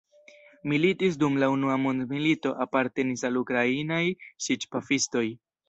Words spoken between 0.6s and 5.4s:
Militis dum la Unua mondmilito, apartenis al Ukrainaj siĉ-pafistoj.